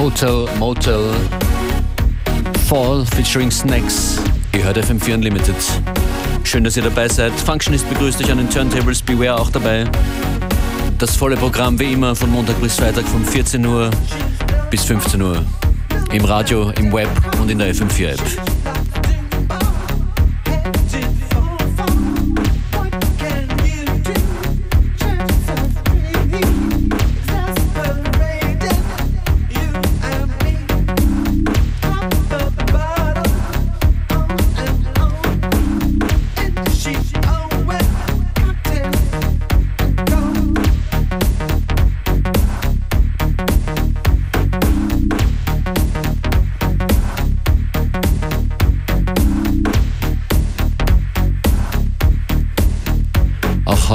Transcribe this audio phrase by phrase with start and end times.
[0.00, 1.12] Hotel Motel
[2.66, 4.16] Fall featuring Snacks.
[4.54, 5.54] Ihr hört FM4 Unlimited.
[6.42, 7.34] Schön, dass ihr dabei seid.
[7.34, 9.02] Functionist begrüßt euch an den Turntables.
[9.02, 9.84] Beware auch dabei.
[10.96, 13.90] Das volle Programm wie immer von Montag bis Freitag von 14 Uhr
[14.70, 15.44] bis 15 Uhr.
[16.12, 18.49] Im Radio, im Web und in der FM4 App.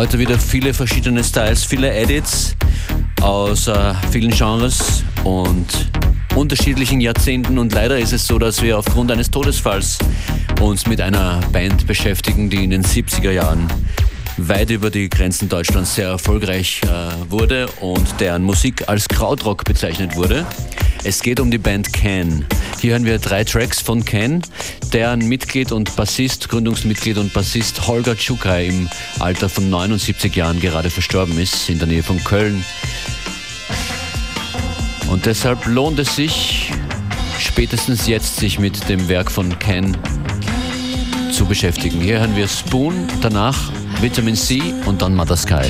[0.05, 2.55] Heute wieder viele verschiedene Styles, viele Edits
[3.21, 5.65] aus äh, vielen Genres und
[6.35, 7.57] unterschiedlichen Jahrzehnten.
[7.57, 9.97] Und leider ist es so, dass wir aufgrund eines Todesfalls
[10.61, 13.67] uns mit einer Band beschäftigen, die in den 70er Jahren
[14.37, 20.15] weit über die Grenzen Deutschlands sehr erfolgreich äh, wurde und deren Musik als Krautrock bezeichnet
[20.15, 20.45] wurde.
[21.07, 22.47] Es geht um die Band Can.
[22.81, 24.41] Hier hören wir drei Tracks von Ken,
[24.91, 30.89] deren Mitglied und Bassist, Gründungsmitglied und Bassist Holger Tschukai im Alter von 79 Jahren gerade
[30.89, 32.65] verstorben ist, in der Nähe von Köln.
[35.07, 36.71] Und deshalb lohnt es sich,
[37.39, 39.95] spätestens jetzt sich mit dem Werk von Ken
[41.31, 42.01] zu beschäftigen.
[42.01, 43.71] Hier hören wir Spoon, danach
[44.01, 45.69] Vitamin C und dann Mother Sky.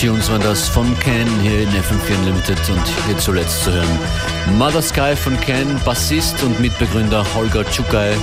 [0.00, 3.98] Tunes waren das von Ken hier in FM4 Unlimited und hier zuletzt zu hören.
[4.58, 8.14] Mother Sky von Ken, Bassist und Mitbegründer Holger Tschukai,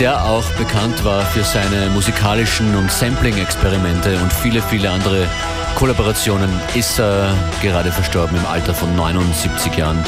[0.00, 5.26] der auch bekannt war für seine musikalischen und Sampling-Experimente und viele, viele andere
[5.76, 10.04] Kollaborationen, ist er gerade verstorben im Alter von 79 Jahren.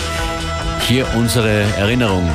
[0.81, 2.29] Hier unsere Erinnerung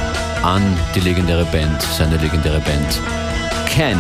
[0.44, 0.62] an
[0.96, 3.02] die legendäre Band, seine legendäre Band.
[3.68, 3.98] Ken.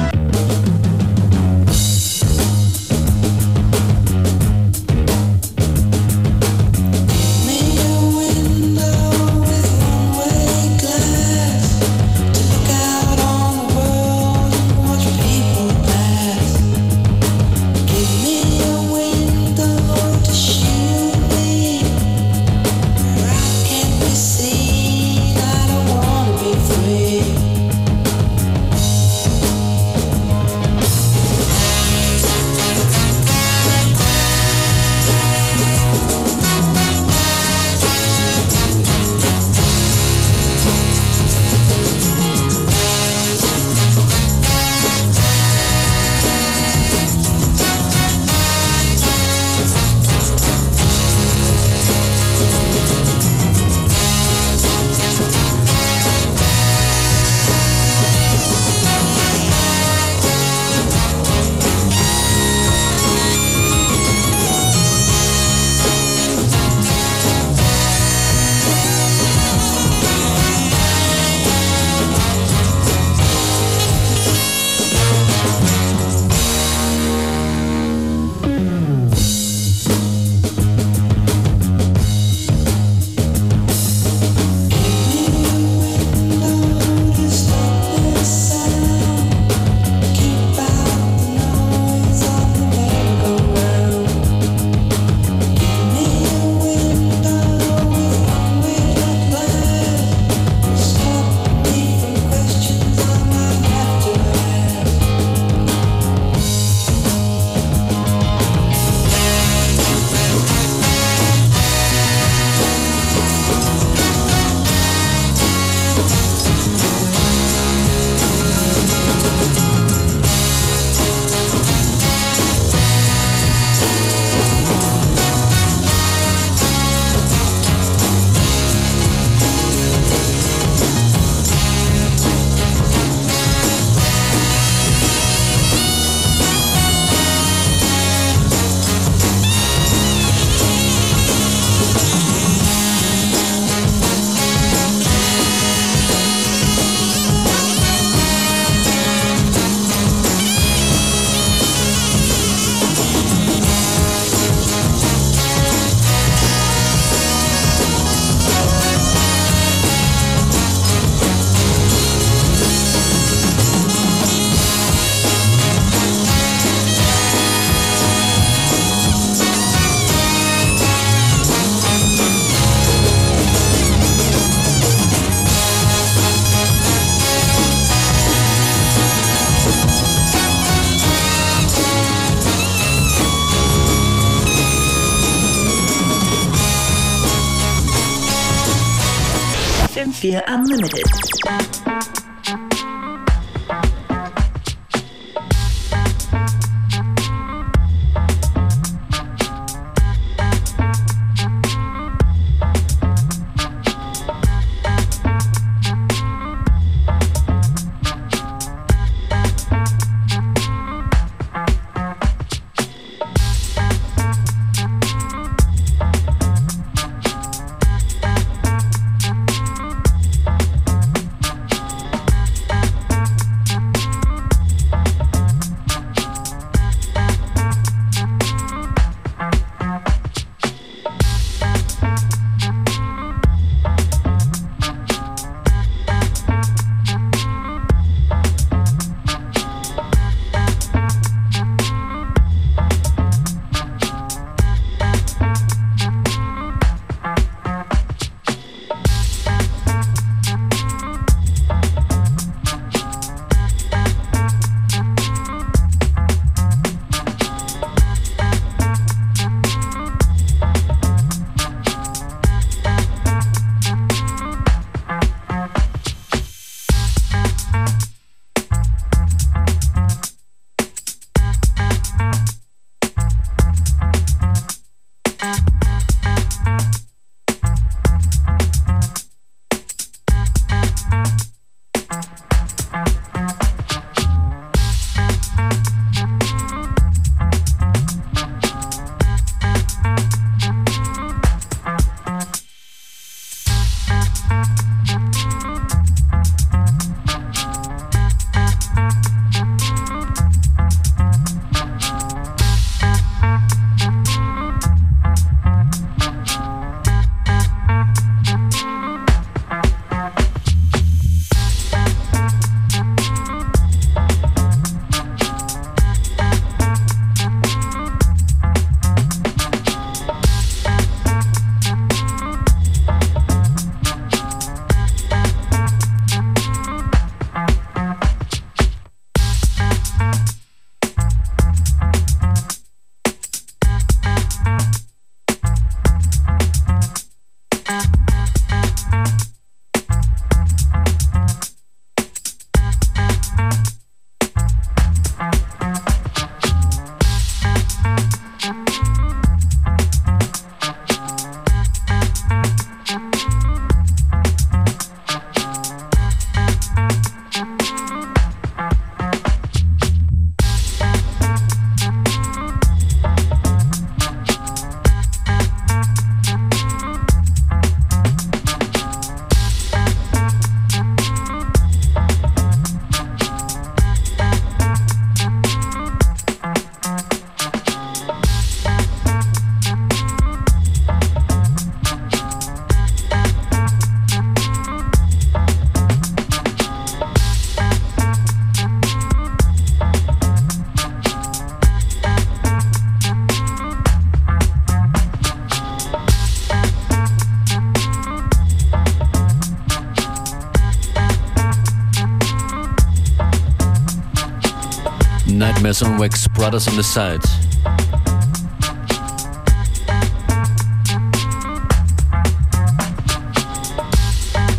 [406.18, 407.42] Wax Brothers on the Side.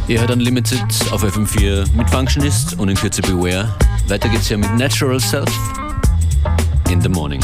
[0.09, 3.73] Ihr hört Unlimited auf FM4 mit Functionist und in Kürze Beware.
[4.09, 5.51] Weiter geht's hier mit Natural Self
[6.91, 7.43] in the Morning.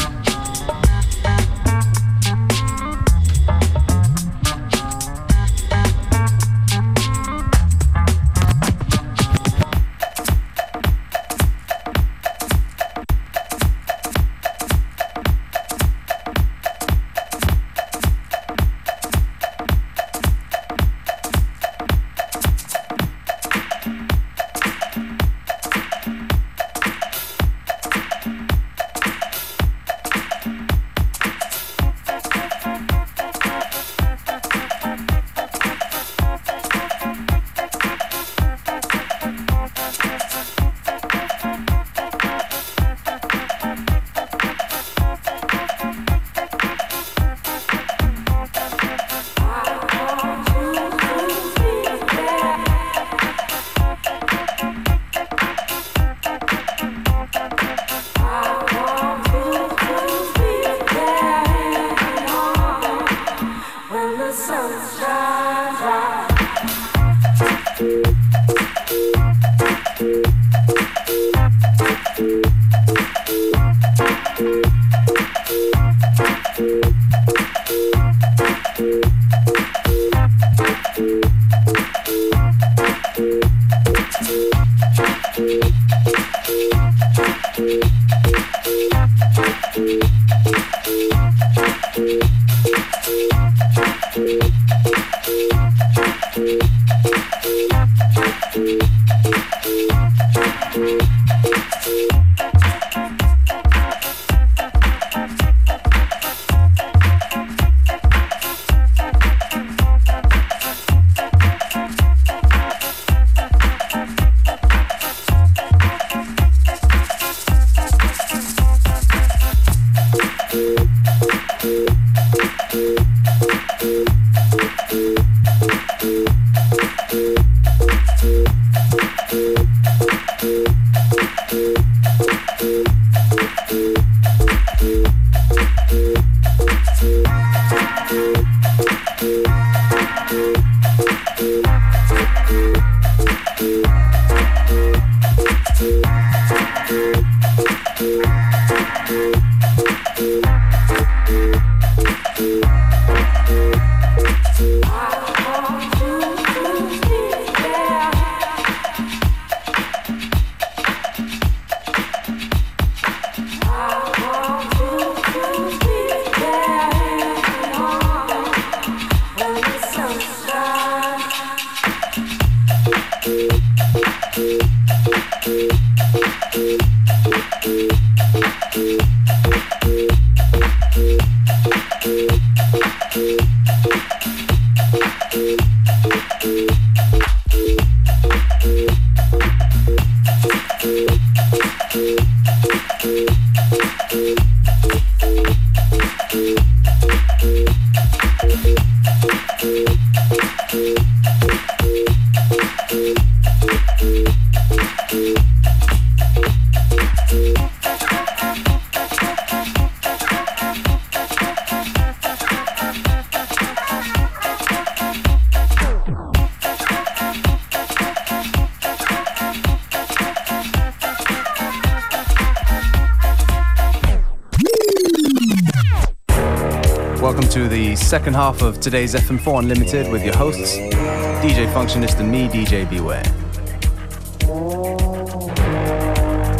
[228.05, 233.23] Second half of today's FM4 Unlimited with your hosts, DJ Functionist and me, DJ Beware.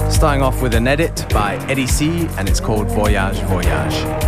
[0.10, 4.25] Starting off with an edit by Eddie C, and it's called Voyage Voyage.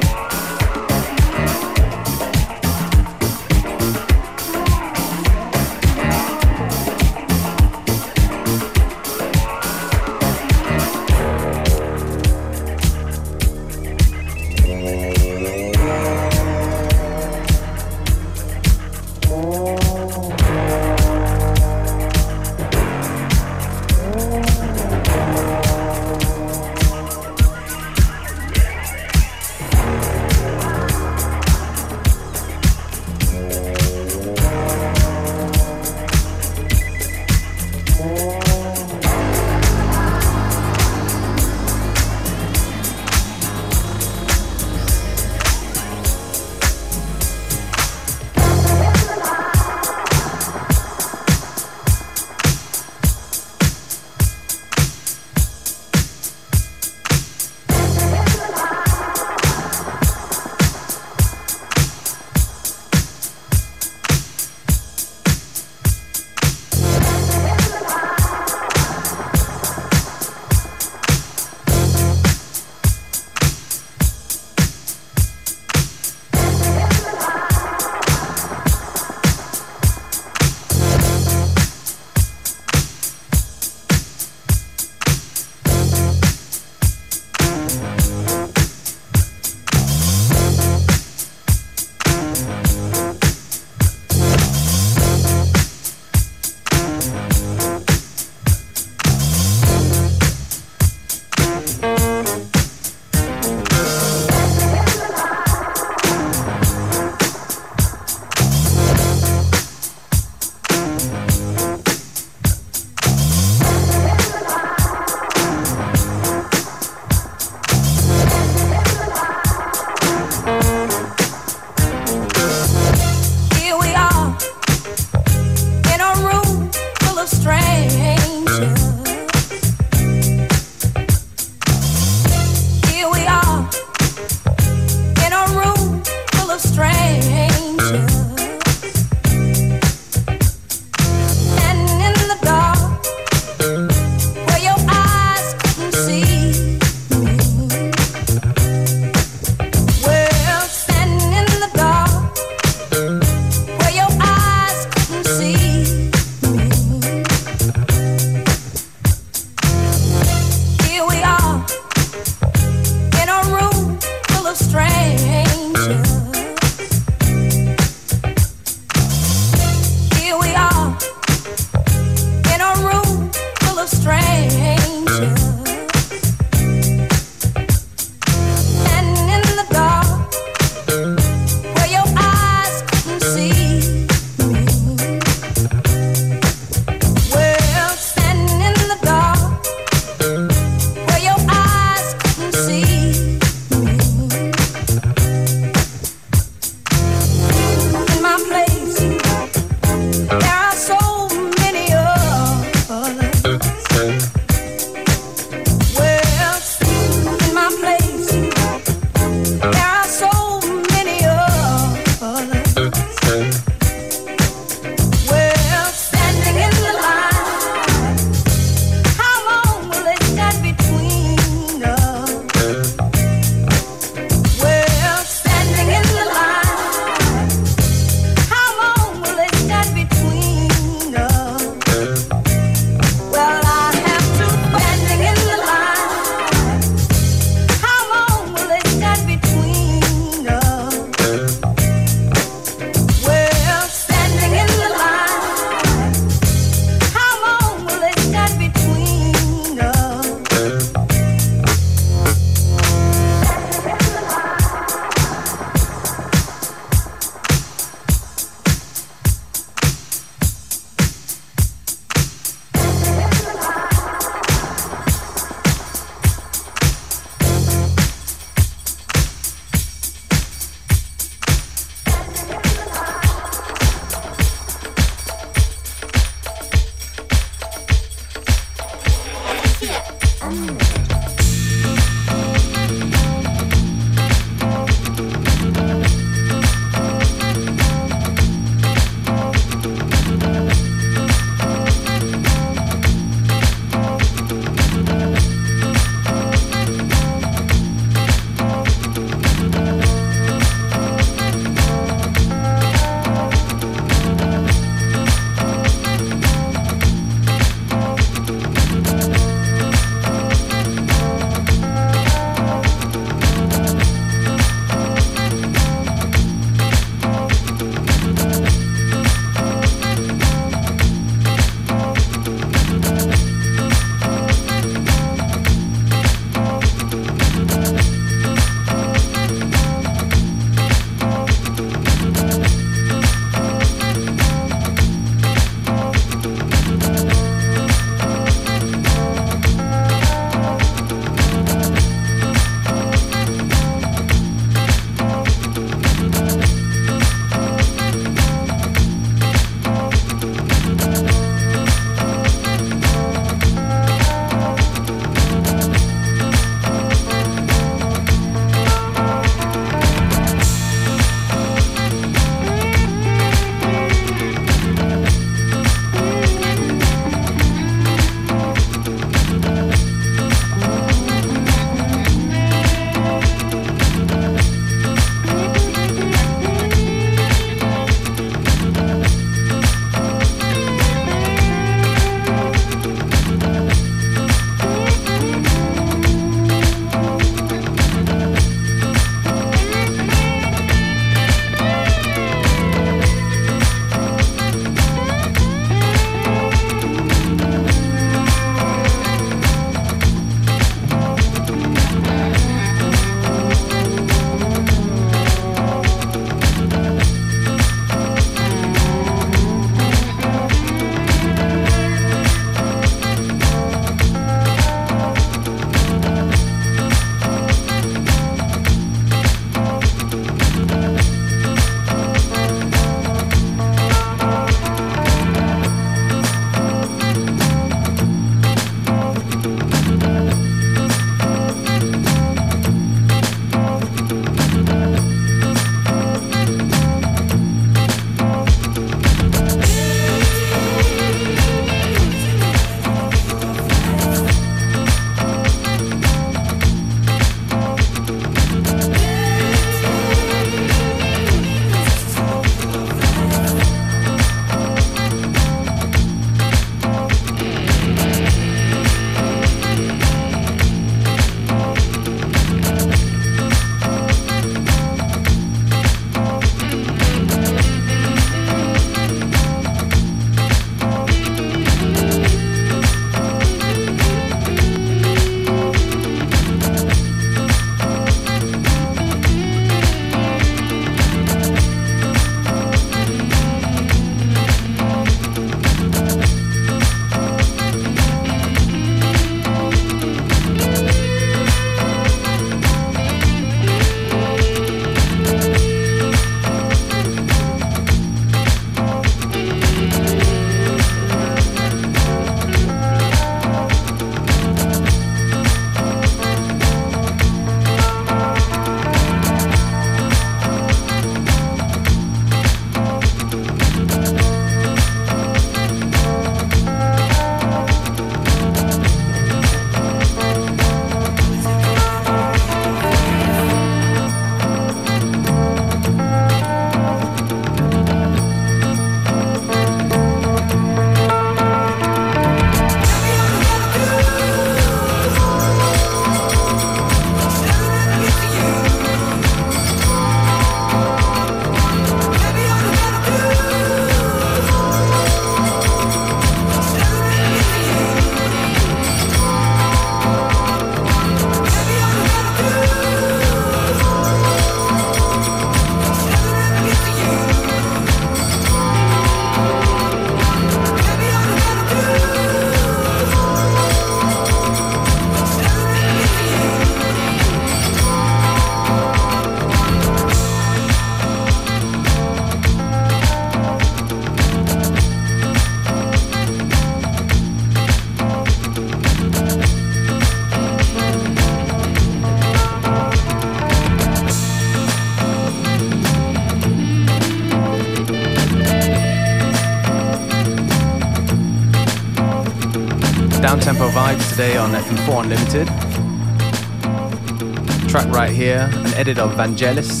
[598.40, 600.00] Here, an edit of Vangelis,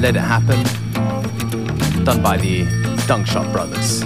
[0.00, 0.60] Let It Happen,
[2.02, 2.64] done by the
[3.06, 4.05] Dunkshot Brothers.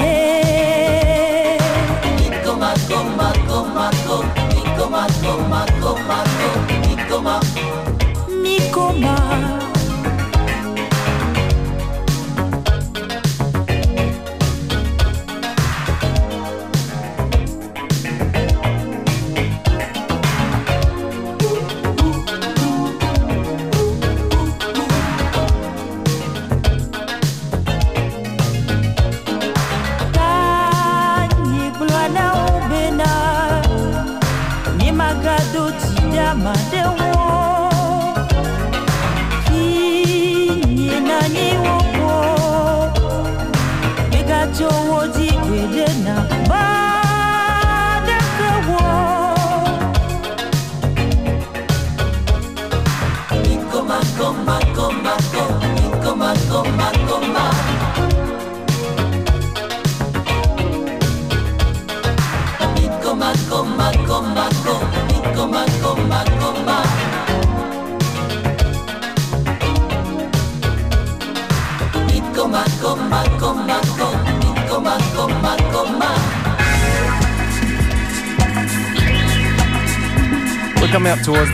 [9.01, 9.60] my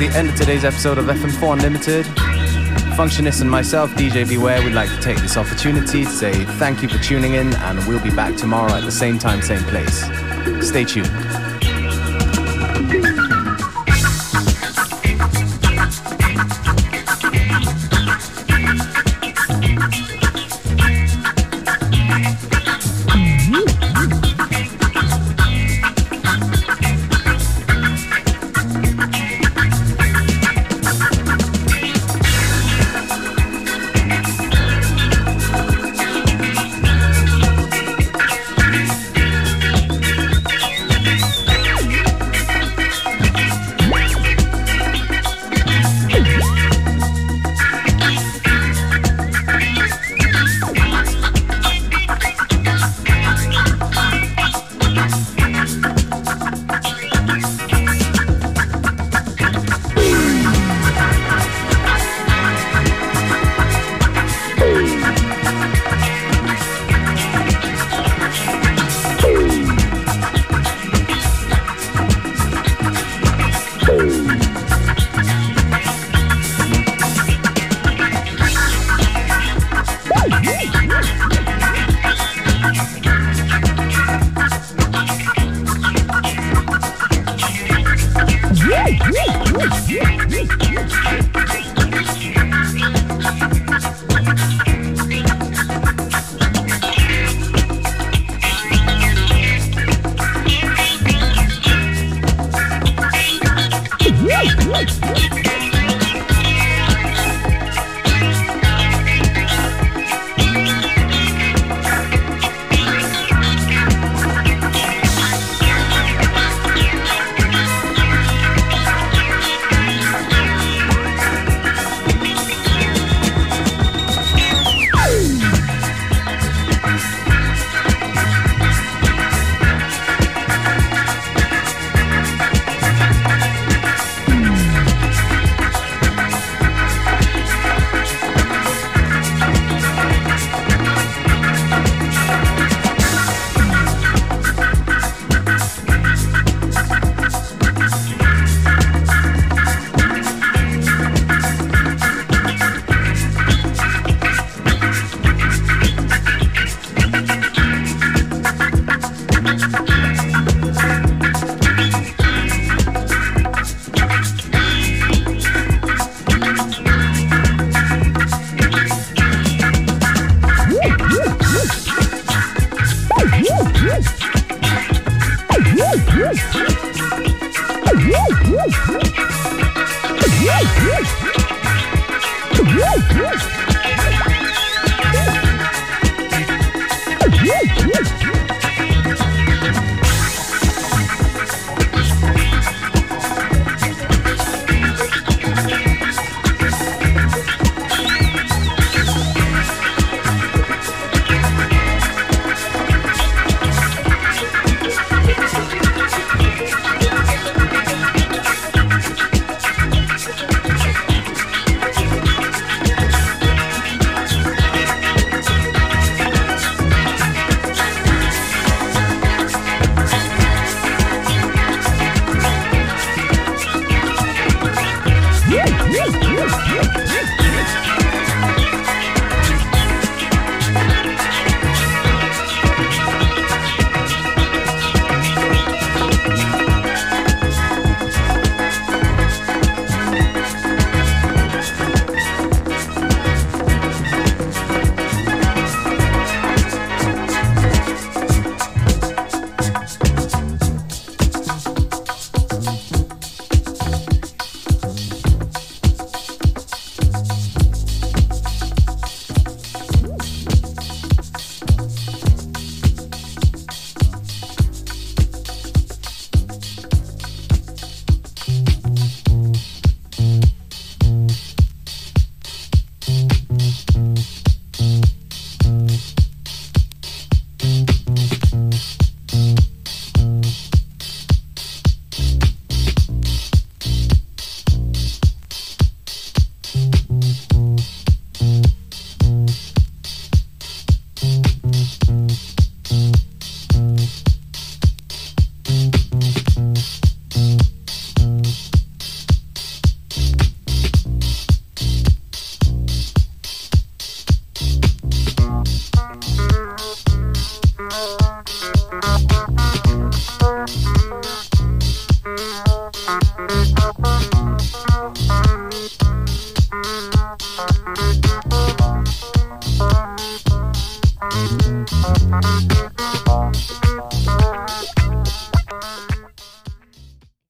[0.10, 2.06] the end of today's episode of FM4 Unlimited.
[2.96, 6.88] Functionist and myself, DJ Beware, would like to take this opportunity to say thank you
[6.88, 10.04] for tuning in, and we'll be back tomorrow at the same time, same place.
[10.66, 11.27] Stay tuned.